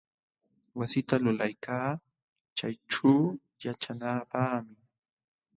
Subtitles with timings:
[0.77, 1.89] Wasita lulaykaa
[2.57, 3.21] chayćhuu
[3.63, 4.75] yaćhanaapaqmi.